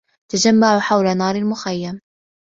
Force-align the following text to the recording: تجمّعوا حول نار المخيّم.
تجمّعوا 0.31 0.79
حول 0.79 1.13
نار 1.17 1.35
المخيّم. 1.35 2.01